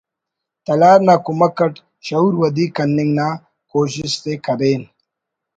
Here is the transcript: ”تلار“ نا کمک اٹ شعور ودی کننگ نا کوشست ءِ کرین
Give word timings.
”تلار“ 0.65 0.99
نا 1.07 1.15
کمک 1.25 1.59
اٹ 1.63 1.73
شعور 2.05 2.33
ودی 2.41 2.65
کننگ 2.75 3.11
نا 3.17 3.27
کوشست 3.71 4.23
ءِ 4.31 4.33
کرین 4.45 4.81